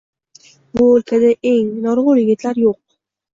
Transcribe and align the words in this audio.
Bu 0.79 0.87
o’lkada 0.93 1.29
endi 1.51 1.85
norg’ul 1.85 2.23
yigitlar 2.23 2.63
yo’q 2.65 2.81